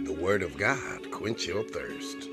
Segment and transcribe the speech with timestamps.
[0.06, 2.26] the Word of God quench your thirst.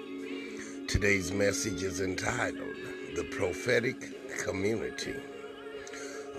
[0.88, 2.78] Today's message is entitled
[3.18, 5.16] The Prophetic Community.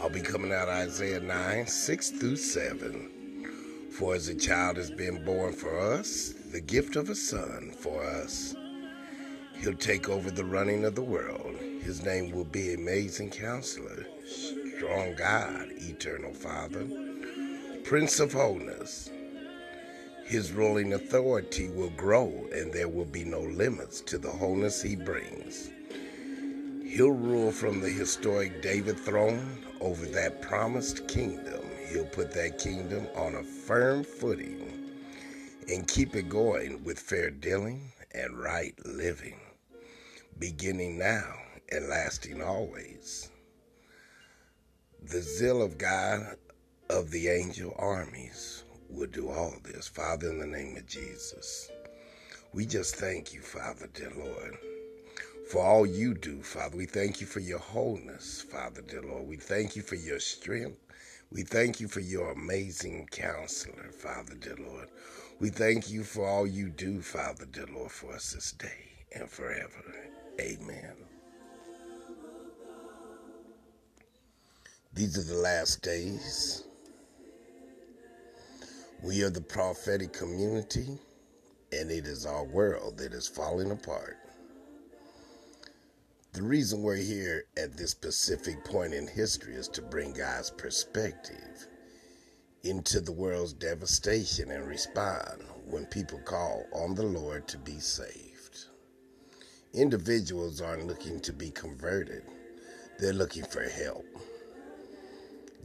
[0.01, 3.91] I'll be coming out Isaiah 9, 6 through 7.
[3.91, 8.02] For as a child has been born for us, the gift of a son for
[8.02, 8.55] us.
[9.61, 11.57] He'll take over the running of the world.
[11.83, 16.87] His name will be Amazing Counselor, Strong God, Eternal Father,
[17.87, 19.11] Prince of Wholeness.
[20.24, 24.97] His ruling authority will grow, and there will be no limits to the wholeness he
[24.97, 25.71] brings.
[26.85, 31.63] He'll rule from the historic David throne over that promised kingdom.
[31.88, 34.91] He'll put that kingdom on a firm footing
[35.69, 39.38] and keep it going with fair dealing and right living,
[40.41, 41.35] beginning now
[41.71, 43.30] and lasting always.
[45.05, 46.37] The zeal of God
[46.90, 49.88] of the angel armies will do all this.
[49.88, 51.70] Father, in the name of Jesus,
[52.52, 54.56] we just thank you, Father, dear Lord,
[55.51, 56.76] for all you do, Father.
[56.76, 59.26] We thank you for your wholeness, Father, dear Lord.
[59.26, 60.79] We thank you for your strength.
[61.32, 64.88] We thank you for your amazing counselor, Father, dear Lord.
[65.41, 69.28] We thank you for all you do, Father, dear Lord, for us this day and
[69.28, 69.94] forever.
[70.41, 70.94] Amen.
[74.94, 76.66] These are the last days.
[79.06, 80.99] We are the prophetic community,
[81.71, 84.19] and it is our world that is falling apart.
[86.32, 91.69] The reason we're here at this specific point in history is to bring God's perspective
[92.64, 98.64] into the world's devastation and respond when people call on the Lord to be saved.
[99.72, 102.25] Individuals aren't looking to be converted,
[102.98, 104.04] they're looking for help.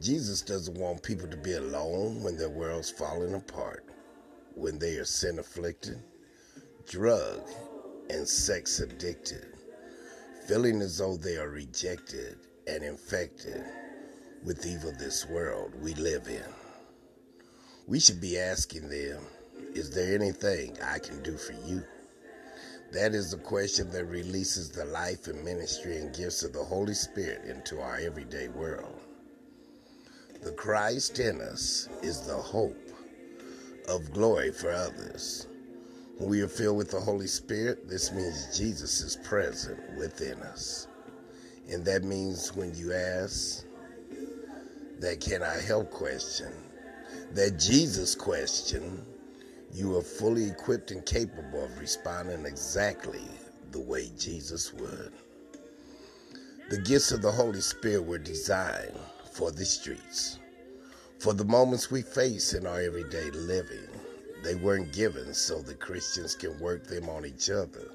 [0.01, 3.85] Jesus doesn't want people to be alone when their world's falling apart,
[4.55, 6.01] when they are sin afflicted,
[6.89, 7.39] drug
[8.09, 9.45] and sex addicted,
[10.47, 13.63] feeling as though they are rejected and infected
[14.43, 16.51] with evil this world we live in.
[17.85, 19.21] We should be asking them,
[19.75, 21.83] Is there anything I can do for you?
[22.91, 26.95] That is the question that releases the life and ministry and gifts of the Holy
[26.95, 28.99] Spirit into our everyday world.
[30.41, 32.89] The Christ in us is the hope
[33.87, 35.45] of glory for others.
[36.17, 40.87] When we are filled with the Holy Spirit, this means Jesus is present within us.
[41.69, 43.65] And that means when you ask
[44.99, 46.51] that can I help question,
[47.33, 49.05] that Jesus question,
[49.71, 53.27] you are fully equipped and capable of responding exactly
[53.69, 55.13] the way Jesus would.
[56.71, 58.97] The gifts of the Holy Spirit were designed
[59.31, 60.39] for the streets.
[61.19, 63.87] For the moments we face in our everyday living,
[64.43, 67.91] they weren't given so the Christians can work them on each other.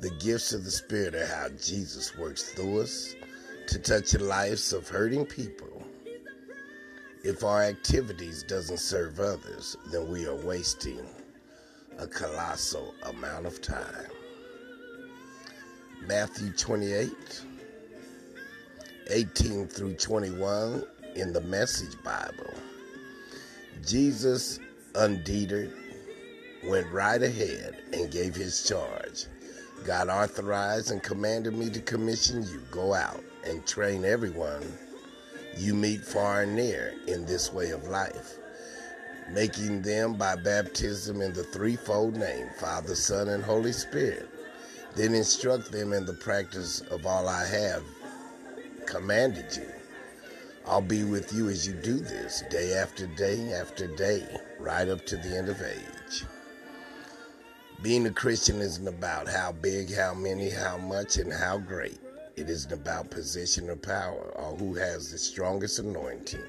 [0.00, 3.14] The gifts of the Spirit are how Jesus works through us
[3.68, 5.84] to touch the lives of hurting people.
[7.22, 11.06] If our activities doesn't serve others, then we are wasting
[11.98, 14.10] a colossal amount of time.
[16.06, 17.42] Matthew 28,
[19.10, 20.84] 18 through 21
[21.16, 22.54] in the Message Bible.
[23.84, 24.60] Jesus
[24.94, 25.72] undeterred
[26.64, 29.24] went right ahead and gave his charge.
[29.84, 34.62] God authorized and commanded me to commission you go out and train everyone
[35.56, 38.36] you meet far and near in this way of life,
[39.30, 44.28] making them by baptism in the threefold name Father, Son, and Holy Spirit.
[44.94, 47.82] Then instruct them in the practice of all I have
[48.90, 49.70] commanded you.
[50.66, 54.26] I'll be with you as you do this, day after day after day,
[54.58, 56.24] right up to the end of age.
[57.82, 62.00] Being a Christian isn't about how big, how many, how much, and how great.
[62.36, 66.42] It isn't about position or power or who has the strongest anointing.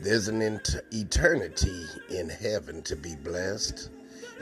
[0.00, 0.60] There's an
[0.90, 3.88] eternity in heaven to be blessed,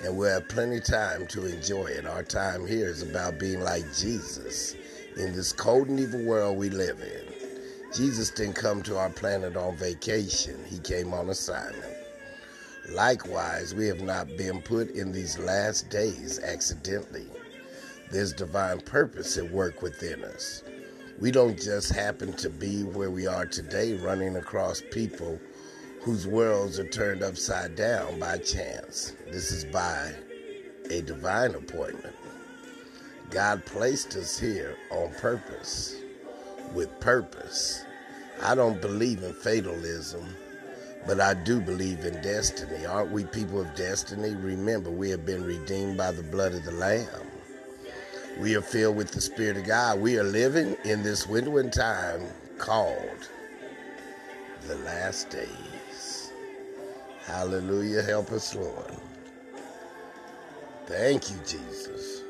[0.02, 2.06] and we'll have plenty of time to enjoy it.
[2.06, 4.74] Our time here is about being like Jesus
[5.18, 7.92] in this cold and evil world we live in.
[7.92, 11.94] Jesus didn't come to our planet on vacation, He came on assignment.
[12.90, 17.26] Likewise, we have not been put in these last days accidentally.
[18.10, 20.62] There's divine purpose at work within us.
[21.20, 25.38] We don't just happen to be where we are today running across people
[26.02, 29.12] whose worlds are turned upside down by chance.
[29.30, 30.14] This is by
[30.90, 32.14] a divine appointment.
[33.30, 35.96] God placed us here on purpose,
[36.74, 37.84] with purpose.
[38.42, 40.24] I don't believe in fatalism,
[41.06, 42.86] but I do believe in destiny.
[42.86, 44.34] Aren't we people of destiny?
[44.34, 47.26] Remember, we have been redeemed by the blood of the Lamb.
[48.38, 50.00] We are filled with the Spirit of God.
[50.00, 52.22] We are living in this window in time
[52.56, 53.28] called
[54.66, 56.32] the last days.
[57.26, 58.02] Hallelujah.
[58.02, 58.92] Help us, Lord.
[60.86, 62.22] Thank you, Jesus.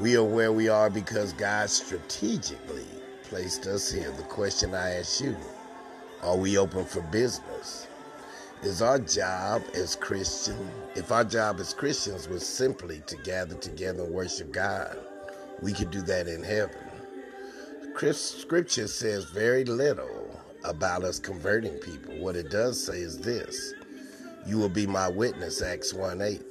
[0.00, 2.86] We are where we are because God strategically
[3.24, 4.10] placed us here.
[4.10, 5.36] The question I ask you
[6.22, 7.86] are we open for business?
[8.62, 10.56] Is our job as Christian,
[10.96, 14.96] if our job as Christians was simply to gather together and worship God,
[15.60, 16.76] we could do that in heaven.
[18.12, 22.16] Scripture says very little about us converting people.
[22.18, 23.74] What it does say is this
[24.46, 26.42] You will be my witness, Acts 1 8.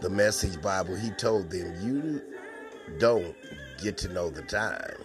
[0.00, 2.22] The message Bible, he told them, You
[2.98, 3.34] don't
[3.82, 4.96] get to know the time.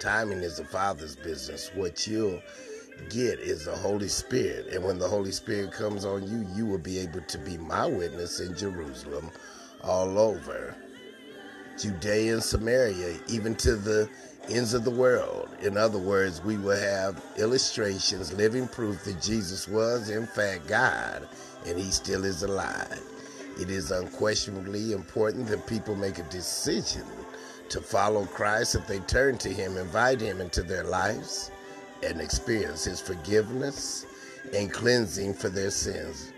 [0.00, 1.70] Timing is the Father's business.
[1.74, 2.42] What you'll
[3.08, 4.68] get is the Holy Spirit.
[4.72, 7.86] And when the Holy Spirit comes on you, you will be able to be my
[7.86, 9.30] witness in Jerusalem,
[9.82, 10.74] all over
[11.78, 14.08] Judea and Samaria, even to the
[14.48, 15.48] ends of the world.
[15.62, 21.28] In other words, we will have illustrations, living proof that Jesus was, in fact, God,
[21.66, 23.00] and he still is alive.
[23.60, 27.04] It is unquestionably important that people make a decision
[27.70, 31.50] to follow Christ if they turn to Him, invite Him into their lives,
[32.02, 34.06] and experience His forgiveness
[34.54, 36.32] and cleansing for their sins.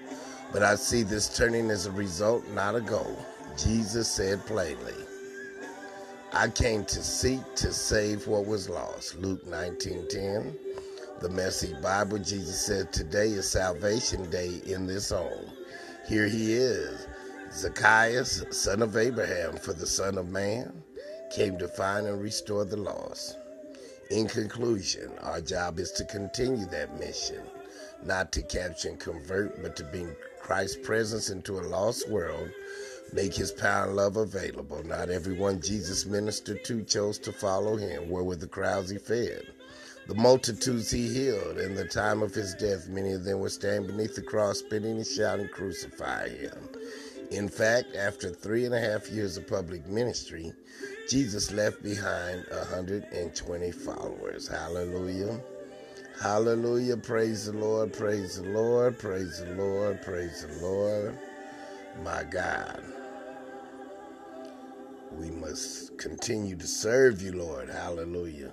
[0.53, 3.19] But I see this turning as a result, not a goal.
[3.56, 4.94] Jesus said plainly,
[6.32, 9.17] I came to seek to save what was lost.
[9.19, 10.56] Luke 19:10.
[11.21, 15.49] The Message Bible, Jesus said, Today is salvation day in this home.
[16.09, 17.06] Here he is,
[17.53, 20.82] Zacchaeus, son of Abraham, for the Son of Man
[21.34, 23.36] came to find and restore the lost.
[24.10, 27.42] In conclusion, our job is to continue that mission,
[28.04, 32.50] not to capture and convert, but to bring Christ's presence into a lost world,
[33.12, 34.84] make his power and love available.
[34.84, 38.08] Not everyone Jesus ministered to chose to follow him.
[38.10, 39.42] Where were the crowds he fed?
[40.06, 41.58] The multitudes he healed.
[41.58, 44.98] In the time of his death, many of them were standing beneath the cross, spitting
[44.98, 46.69] and shouting, Crucify him.
[47.30, 50.52] In fact, after three and a half years of public ministry,
[51.08, 54.48] Jesus left behind 120 followers.
[54.48, 55.40] Hallelujah.
[56.22, 56.96] Hallelujah.
[56.96, 57.92] Praise the Lord.
[57.92, 58.98] Praise the Lord.
[58.98, 60.02] Praise the Lord.
[60.02, 61.18] Praise the Lord.
[62.02, 62.82] My God.
[65.12, 67.68] We must continue to serve you, Lord.
[67.68, 68.52] Hallelujah.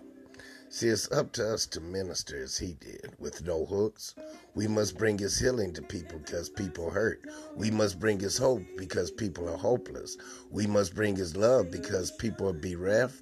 [0.74, 4.16] See, it's up to us to minister as he did, with no hooks.
[4.56, 7.28] We must bring his healing to people because people hurt.
[7.58, 10.16] We must bring his hope because people are hopeless.
[10.50, 13.22] We must bring his love because people are bereft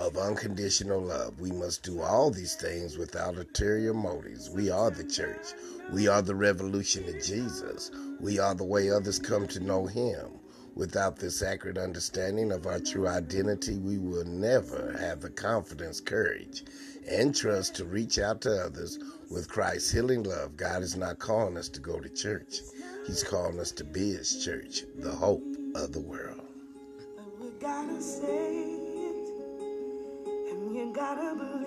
[0.00, 1.38] of unconditional love.
[1.38, 4.50] We must do all these things without ulterior motives.
[4.50, 5.54] We are the church.
[5.92, 7.92] We are the revolution of Jesus.
[8.18, 10.40] We are the way others come to know him.
[10.74, 16.64] Without this accurate understanding of our true identity, we will never have the confidence, courage,
[17.10, 18.98] and trust to reach out to others
[19.30, 20.56] with Christ's healing love.
[20.56, 22.60] God is not calling us to go to church,
[23.06, 26.40] He's calling us to be His church, the hope of the world.
[27.18, 29.30] And we gotta say it,
[30.50, 31.59] and gotta believe.